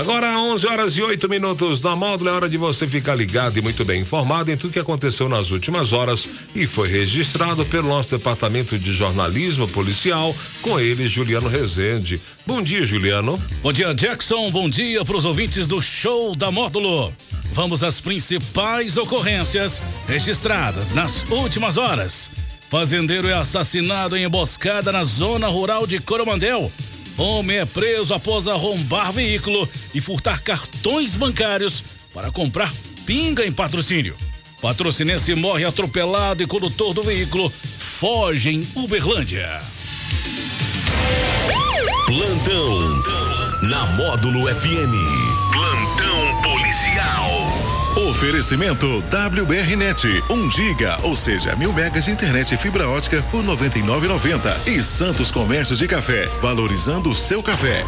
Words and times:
Agora, 0.00 0.40
11 0.40 0.66
horas 0.66 0.96
e 0.96 1.02
8 1.02 1.28
minutos 1.28 1.78
da 1.78 1.94
módulo, 1.94 2.30
é 2.30 2.32
hora 2.32 2.48
de 2.48 2.56
você 2.56 2.86
ficar 2.86 3.14
ligado 3.14 3.58
e 3.58 3.60
muito 3.60 3.84
bem 3.84 4.00
informado 4.00 4.50
em 4.50 4.56
tudo 4.56 4.72
que 4.72 4.78
aconteceu 4.78 5.28
nas 5.28 5.50
últimas 5.50 5.92
horas 5.92 6.26
e 6.56 6.66
foi 6.66 6.88
registrado 6.88 7.66
pelo 7.66 7.88
nosso 7.88 8.16
departamento 8.16 8.78
de 8.78 8.92
jornalismo 8.94 9.68
policial, 9.68 10.34
com 10.62 10.80
ele, 10.80 11.06
Juliano 11.06 11.50
Rezende. 11.50 12.18
Bom 12.46 12.62
dia, 12.62 12.82
Juliano. 12.86 13.38
Bom 13.62 13.74
dia, 13.74 13.92
Jackson. 13.92 14.50
Bom 14.50 14.70
dia 14.70 15.04
para 15.04 15.18
os 15.18 15.26
ouvintes 15.26 15.66
do 15.66 15.82
show 15.82 16.34
da 16.34 16.50
módulo. 16.50 17.12
Vamos 17.52 17.84
às 17.84 18.00
principais 18.00 18.96
ocorrências 18.96 19.82
registradas 20.08 20.92
nas 20.92 21.26
últimas 21.28 21.76
horas. 21.76 22.30
Fazendeiro 22.70 23.28
é 23.28 23.34
assassinado 23.34 24.16
em 24.16 24.24
emboscada 24.24 24.92
na 24.92 25.04
zona 25.04 25.48
rural 25.48 25.86
de 25.86 25.98
Coromandel. 25.98 26.72
Homem 27.20 27.58
é 27.58 27.66
preso 27.66 28.14
após 28.14 28.48
arrombar 28.48 29.12
veículo 29.12 29.68
e 29.94 30.00
furtar 30.00 30.42
cartões 30.42 31.14
bancários 31.14 31.84
para 32.14 32.30
comprar 32.30 32.72
pinga 33.04 33.44
em 33.44 33.52
patrocínio. 33.52 34.16
Patrocinense 34.58 35.34
morre 35.34 35.66
atropelado 35.66 36.42
e 36.42 36.46
condutor 36.46 36.94
do 36.94 37.02
veículo 37.02 37.50
foge 37.50 38.48
em 38.48 38.66
Uberlândia. 38.74 39.60
Plantão 42.06 43.02
na 43.68 43.84
Módulo 43.96 44.46
FM. 44.46 45.29
Oferecimento 48.20 49.02
WBRnet, 49.08 50.22
1 50.28 50.50
giga, 50.50 50.98
ou 51.02 51.16
seja, 51.16 51.56
mil 51.56 51.72
megas 51.72 52.04
de 52.04 52.10
internet 52.10 52.54
fibra 52.58 52.86
ótica 52.86 53.24
por 53.30 53.42
99,90 53.42 54.68
e 54.68 54.82
Santos 54.82 55.30
Comércio 55.30 55.74
de 55.74 55.88
Café, 55.88 56.26
valorizando 56.38 57.08
o 57.08 57.14
seu 57.14 57.42
café. 57.42 57.82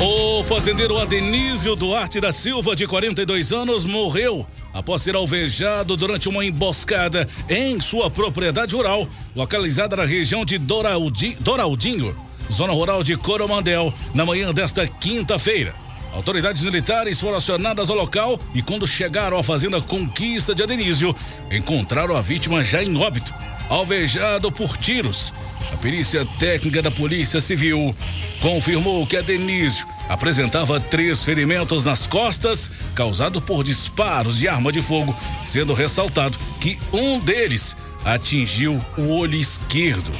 O 0.00 0.44
fazendeiro 0.44 0.96
Adenísio 0.96 1.74
Duarte 1.74 2.20
da 2.20 2.30
Silva, 2.30 2.76
de 2.76 2.86
42 2.86 3.52
anos, 3.52 3.84
morreu 3.84 4.46
após 4.72 5.02
ser 5.02 5.16
alvejado 5.16 5.96
durante 5.96 6.28
uma 6.28 6.44
emboscada 6.44 7.28
em 7.48 7.80
sua 7.80 8.08
propriedade 8.08 8.76
rural, 8.76 9.08
localizada 9.34 9.96
na 9.96 10.04
região 10.04 10.44
de 10.44 10.56
Doraldi, 10.56 11.36
Doraldinho, 11.40 12.16
zona 12.48 12.72
rural 12.72 13.02
de 13.02 13.16
Coromandel, 13.16 13.92
na 14.14 14.24
manhã 14.24 14.52
desta 14.54 14.86
quinta-feira. 14.86 15.89
Autoridades 16.12 16.62
militares 16.62 17.20
foram 17.20 17.36
acionadas 17.36 17.88
ao 17.88 17.96
local 17.96 18.38
e, 18.52 18.60
quando 18.60 18.86
chegaram 18.86 19.38
à 19.38 19.42
fazenda 19.42 19.80
Conquista 19.80 20.54
de 20.54 20.62
Adenísio, 20.62 21.14
encontraram 21.50 22.16
a 22.16 22.20
vítima 22.20 22.64
já 22.64 22.82
em 22.82 22.96
óbito, 22.96 23.32
alvejado 23.68 24.50
por 24.50 24.76
tiros. 24.76 25.32
A 25.72 25.76
perícia 25.76 26.26
técnica 26.38 26.82
da 26.82 26.90
Polícia 26.90 27.40
Civil 27.40 27.94
confirmou 28.40 29.06
que 29.06 29.16
Adenísio 29.16 29.86
apresentava 30.08 30.80
três 30.80 31.22
ferimentos 31.22 31.84
nas 31.84 32.08
costas, 32.08 32.70
causado 32.94 33.40
por 33.40 33.62
disparos 33.62 34.38
de 34.38 34.48
arma 34.48 34.72
de 34.72 34.82
fogo, 34.82 35.16
sendo 35.44 35.72
ressaltado 35.72 36.36
que 36.58 36.76
um 36.92 37.20
deles 37.20 37.76
atingiu 38.04 38.84
o 38.98 39.14
olho 39.14 39.36
esquerdo. 39.36 40.12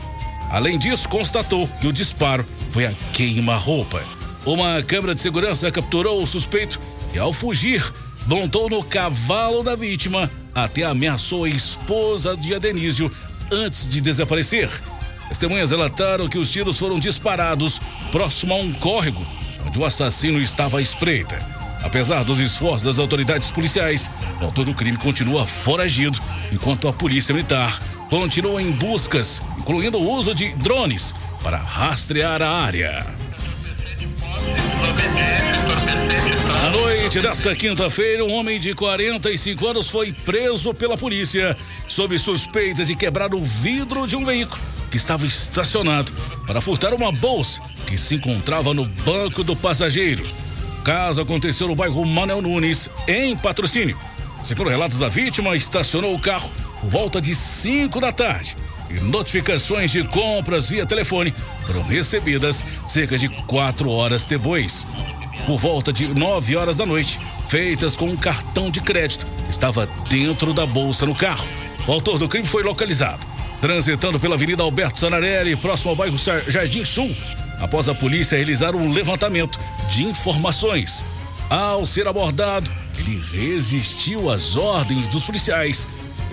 Além 0.50 0.78
disso, 0.78 1.08
constatou 1.08 1.66
que 1.80 1.88
o 1.88 1.92
disparo 1.92 2.47
foi 2.70 2.86
a 2.86 2.94
queima-roupa. 3.12 4.19
Uma 4.44 4.83
câmera 4.83 5.14
de 5.14 5.20
segurança 5.20 5.70
capturou 5.70 6.22
o 6.22 6.27
suspeito 6.27 6.80
e, 7.12 7.19
ao 7.19 7.33
fugir, 7.33 7.92
montou 8.27 8.69
no 8.70 8.82
cavalo 8.82 9.62
da 9.62 9.77
vítima 9.77 10.30
até 10.55 10.84
ameaçou 10.84 11.44
a 11.44 11.48
esposa 11.48 12.36
de 12.36 12.55
Adenísio 12.55 13.10
antes 13.52 13.88
de 13.88 14.00
desaparecer. 14.00 14.70
Testemunhas 15.28 15.70
relataram 15.70 16.28
que 16.28 16.38
os 16.38 16.50
tiros 16.50 16.78
foram 16.78 16.98
disparados 16.98 17.80
próximo 18.10 18.55
a 18.55 18.56
um 18.56 18.72
córrego, 18.72 19.24
onde 19.64 19.78
o 19.78 19.84
assassino 19.84 20.41
estava 20.41 20.78
à 20.78 20.82
espreita. 20.82 21.38
Apesar 21.82 22.25
dos 22.25 22.41
esforços 22.41 22.82
das 22.82 22.98
autoridades 22.98 23.50
policiais, 23.50 24.10
o 24.41 24.44
autor 24.44 24.64
do 24.64 24.75
crime 24.75 24.98
continua 24.98 25.47
foragido, 25.47 26.19
enquanto 26.53 26.88
a 26.88 26.92
polícia 26.92 27.34
militar 27.34 27.81
continua 28.10 28.60
em 28.60 28.70
buscas, 28.70 29.41
incluindo 29.56 29.97
o 29.97 30.10
uso 30.10 30.34
de 30.34 30.53
drones, 30.56 31.15
para 31.42 31.56
rastrear 31.56 32.42
a 32.42 32.50
área. 32.50 33.06
Na 36.70 36.76
noite 36.76 37.20
desta 37.20 37.53
quinta-feira, 37.53 38.25
um 38.25 38.31
homem 38.31 38.60
de 38.60 38.72
45 38.75 39.66
anos 39.66 39.91
foi 39.91 40.12
preso 40.12 40.72
pela 40.72 40.97
polícia 40.97 41.56
sob 41.88 42.16
suspeita 42.16 42.84
de 42.84 42.94
quebrar 42.94 43.34
o 43.34 43.42
vidro 43.42 44.06
de 44.06 44.14
um 44.14 44.25
veículo 44.25 44.62
que 44.88 44.97
estava 44.97 45.26
estacionado 45.26 46.12
para 46.47 46.60
furtar 46.60 46.94
uma 46.94 47.10
bolsa 47.10 47.60
que 47.88 47.98
se 47.98 48.14
encontrava 48.14 48.72
no 48.72 48.84
banco 48.84 49.42
do 49.42 49.56
passageiro. 49.56 50.25
O 50.78 50.82
caso 50.84 51.20
aconteceu 51.20 51.66
no 51.66 51.75
bairro 51.75 52.06
Manuel 52.06 52.41
Nunes, 52.41 52.88
em 53.09 53.36
patrocínio. 53.36 53.98
Segundo 54.44 54.70
relatos 54.70 55.00
da 55.00 55.09
vítima, 55.09 55.56
estacionou 55.56 56.14
o 56.14 56.20
carro 56.20 56.53
por 56.80 56.88
volta 56.88 57.20
de 57.20 57.34
5 57.34 58.00
da 58.00 58.12
tarde 58.12 58.56
e 58.88 58.94
notificações 59.00 59.91
de 59.91 60.04
compras 60.04 60.70
via 60.70 60.86
telefone 60.86 61.34
foram 61.66 61.82
recebidas 61.82 62.64
cerca 62.86 63.19
de 63.19 63.28
quatro 63.28 63.91
horas 63.91 64.25
depois. 64.25 64.86
Por 65.47 65.59
volta 65.59 65.93
de 65.93 66.06
9 66.06 66.56
horas 66.56 66.77
da 66.77 66.87
noite, 66.87 67.21
feitas 67.49 67.97
com 67.97 68.06
um 68.06 68.17
cartão 68.17 68.71
de 68.71 68.81
crédito 68.81 69.27
que 69.45 69.51
estava 69.51 69.87
dentro 70.09 70.53
da 70.53 70.67
bolsa 70.67 71.06
no 71.06 71.15
carro. 71.15 71.47
O 71.87 71.93
autor 71.93 72.19
do 72.19 72.28
crime 72.28 72.47
foi 72.47 72.62
localizado, 72.62 73.27
transitando 73.61 74.21
pela 74.21 74.34
Avenida 74.34 74.62
Alberto 74.62 75.01
Sanarelli, 75.01 75.56
próximo 75.56 75.91
ao 75.91 75.97
bairro 75.97 76.17
Jardim 76.47 76.84
Sul, 76.84 77.15
após 77.59 77.89
a 77.89 77.95
polícia 77.95 78.37
realizar 78.37 78.77
um 78.77 78.93
levantamento 78.93 79.59
de 79.89 80.05
informações. 80.05 81.05
Ao 81.49 81.84
ser 81.84 82.07
abordado, 82.07 82.71
ele 82.97 83.21
resistiu 83.33 84.31
às 84.31 84.57
ordens 84.57 85.09
dos 85.09 85.25
policiais, 85.25 85.89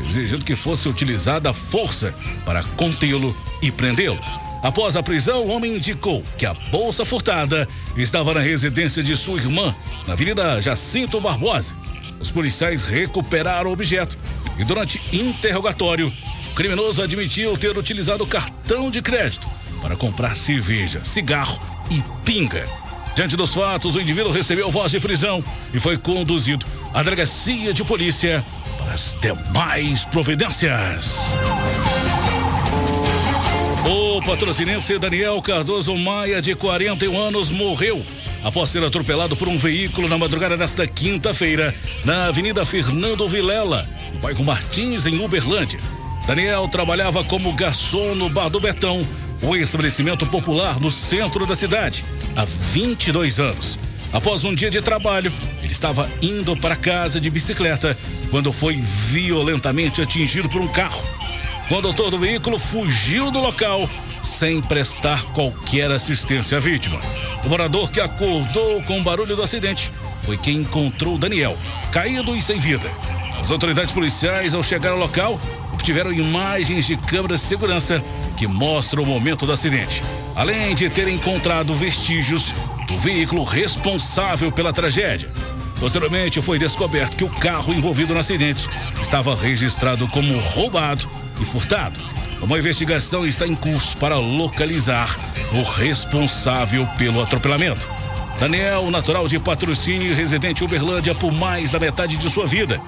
exigindo 0.05 0.45
que 0.45 0.55
fosse 0.55 0.87
utilizada 0.87 1.53
força 1.53 2.13
para 2.45 2.61
contê-lo 2.63 3.35
e 3.61 3.71
prendê-lo. 3.71 4.19
Após 4.61 4.95
a 4.95 5.03
prisão, 5.03 5.45
o 5.45 5.49
homem 5.49 5.75
indicou 5.75 6.23
que 6.37 6.45
a 6.45 6.53
bolsa 6.53 7.05
furtada 7.05 7.67
estava 7.95 8.33
na 8.33 8.39
residência 8.39 9.03
de 9.03 9.15
sua 9.15 9.39
irmã, 9.39 9.73
na 10.07 10.13
Avenida 10.13 10.59
Jacinto 10.61 11.21
Barbosa. 11.21 11.75
Os 12.19 12.31
policiais 12.31 12.85
recuperaram 12.85 13.69
o 13.69 13.73
objeto 13.73 14.17
e, 14.57 14.63
durante 14.63 15.01
interrogatório, 15.15 16.11
o 16.51 16.55
criminoso 16.55 17.01
admitiu 17.01 17.55
ter 17.57 17.77
utilizado 17.77 18.25
cartão 18.25 18.89
de 18.89 19.01
crédito 19.01 19.47
para 19.81 19.95
comprar 19.95 20.35
cerveja, 20.35 21.03
cigarro 21.03 21.59
e 21.91 22.03
pinga. 22.25 22.67
Diante 23.15 23.35
dos 23.35 23.53
fatos, 23.53 23.95
o 23.95 24.01
indivíduo 24.01 24.31
recebeu 24.31 24.71
voz 24.71 24.91
de 24.91 24.99
prisão 24.99 25.43
e 25.73 25.79
foi 25.79 25.97
conduzido 25.97 26.65
à 26.93 27.01
delegacia 27.01 27.73
de 27.73 27.83
polícia 27.83 28.43
para 28.77 28.93
as 28.93 29.15
demais 29.19 30.05
providências. 30.05 31.33
O 33.89 34.21
patrocinense 34.21 34.99
Daniel 34.99 35.41
Cardoso 35.41 35.95
Maia, 35.95 36.41
de 36.41 36.53
41 36.53 37.17
anos, 37.17 37.49
morreu 37.49 38.05
após 38.43 38.69
ser 38.69 38.83
atropelado 38.83 39.37
por 39.37 39.47
um 39.47 39.57
veículo 39.57 40.09
na 40.09 40.17
madrugada 40.17 40.57
desta 40.57 40.85
quinta-feira, 40.85 41.73
na 42.03 42.25
Avenida 42.25 42.65
Fernando 42.65 43.25
Vilela, 43.29 43.87
no 44.13 44.19
bairro 44.19 44.43
Martins, 44.43 45.05
em 45.05 45.23
Uberlândia. 45.23 45.79
Daniel 46.25 46.67
trabalhava 46.67 47.23
como 47.23 47.53
garçom 47.53 48.13
no 48.13 48.27
Bar 48.27 48.49
do 48.49 48.59
Betão, 48.59 49.07
o 49.41 49.55
estabelecimento 49.55 50.25
popular 50.25 50.81
no 50.81 50.91
centro 50.91 51.45
da 51.45 51.55
cidade, 51.55 52.03
há 52.35 52.43
22 52.43 53.39
anos. 53.39 53.79
Após 54.11 54.43
um 54.43 54.53
dia 54.53 54.69
de 54.69 54.81
trabalho, 54.81 55.31
ele 55.63 55.71
estava 55.71 56.09
indo 56.21 56.57
para 56.57 56.75
casa 56.75 57.21
de 57.21 57.29
bicicleta 57.29 57.97
quando 58.29 58.51
foi 58.51 58.81
violentamente 58.81 60.01
atingido 60.01 60.49
por 60.49 60.59
um 60.59 60.67
carro. 60.67 61.01
Autor 61.69 62.11
do 62.11 62.17
veículo 62.17 62.57
fugiu 62.57 63.29
do 63.29 63.39
local 63.39 63.89
sem 64.23 64.61
prestar 64.61 65.23
qualquer 65.33 65.91
assistência 65.91 66.57
à 66.57 66.61
vítima. 66.61 66.99
O 67.43 67.49
morador 67.49 67.91
que 67.91 67.99
acordou 67.99 68.81
com 68.83 68.99
o 68.99 69.03
barulho 69.03 69.35
do 69.35 69.43
acidente 69.43 69.91
foi 70.25 70.37
quem 70.37 70.57
encontrou 70.57 71.17
Daniel, 71.17 71.57
caído 71.91 72.35
e 72.35 72.41
sem 72.41 72.59
vida. 72.59 72.89
As 73.39 73.51
autoridades 73.51 73.93
policiais, 73.93 74.53
ao 74.53 74.63
chegar 74.63 74.91
ao 74.91 74.97
local, 74.97 75.39
obtiveram 75.73 76.11
imagens 76.11 76.85
de 76.87 76.97
câmeras 76.97 77.41
de 77.41 77.47
segurança 77.47 78.03
que 78.35 78.47
mostram 78.47 79.03
o 79.03 79.05
momento 79.05 79.45
do 79.45 79.51
acidente, 79.51 80.03
além 80.35 80.73
de 80.73 80.89
terem 80.89 81.15
encontrado 81.15 81.73
vestígios 81.73 82.53
do 82.87 82.97
veículo 82.97 83.43
responsável 83.43 84.51
pela 84.51 84.73
tragédia. 84.73 85.29
Posteriormente, 85.79 86.41
foi 86.41 86.57
descoberto 86.57 87.15
que 87.15 87.23
o 87.23 87.29
carro 87.29 87.73
envolvido 87.73 88.13
no 88.13 88.19
acidente 88.19 88.67
estava 89.01 89.35
registrado 89.35 90.07
como 90.07 90.37
roubado 90.39 91.07
e 91.39 91.45
furtado. 91.45 91.99
Uma 92.41 92.57
investigação 92.57 93.25
está 93.25 93.47
em 93.47 93.55
curso 93.55 93.95
para 93.97 94.15
localizar 94.17 95.17
o 95.51 95.63
responsável 95.63 96.87
pelo 96.97 97.21
atropelamento. 97.21 97.87
Daniel, 98.39 98.91
natural 98.91 99.27
de 99.27 99.39
patrocínio 99.39 100.11
e 100.11 100.13
residente 100.13 100.63
Uberlândia 100.63 101.15
por 101.15 101.31
mais 101.31 101.71
da 101.71 101.79
metade 101.79 102.17
de 102.17 102.29
sua 102.29 102.45
vida. 102.45 102.79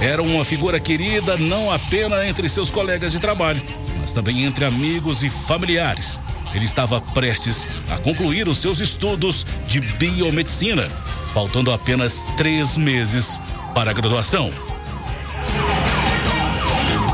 Era 0.00 0.22
uma 0.22 0.44
figura 0.44 0.78
querida 0.80 1.36
não 1.36 1.70
apenas 1.70 2.24
entre 2.26 2.48
seus 2.48 2.70
colegas 2.70 3.12
de 3.12 3.18
trabalho, 3.18 3.62
mas 4.00 4.12
também 4.12 4.44
entre 4.44 4.64
amigos 4.64 5.22
e 5.22 5.28
familiares. 5.28 6.18
Ele 6.54 6.64
estava 6.64 7.00
prestes 7.00 7.66
a 7.90 7.98
concluir 7.98 8.48
os 8.48 8.58
seus 8.58 8.80
estudos 8.80 9.46
de 9.66 9.80
biomedicina, 9.80 10.88
faltando 11.32 11.72
apenas 11.72 12.24
três 12.36 12.76
meses 12.76 13.40
para 13.74 13.90
a 13.90 13.94
graduação. 13.94 14.52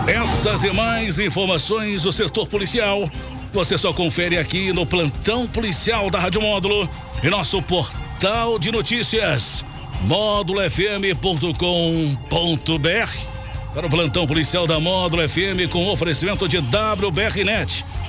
Essas 0.06 0.64
e 0.64 0.70
mais 0.70 1.18
informações 1.18 2.02
do 2.02 2.12
setor 2.12 2.46
policial 2.46 3.10
você 3.54 3.78
só 3.78 3.92
confere 3.92 4.36
aqui 4.36 4.72
no 4.72 4.84
plantão 4.84 5.46
policial 5.46 6.10
da 6.10 6.18
Rádio 6.18 6.42
Módulo 6.42 6.90
e 7.22 7.30
nosso 7.30 7.62
portal 7.62 8.58
de 8.58 8.72
notícias 8.72 9.64
módulofm.com.br 10.00 11.54
para 13.72 13.86
o 13.86 13.90
plantão 13.90 14.26
policial 14.26 14.66
da 14.66 14.80
Módulo 14.80 15.26
FM 15.28 15.70
com 15.70 15.88
oferecimento 15.88 16.48
de 16.48 16.58
WBRnet, 16.58 17.86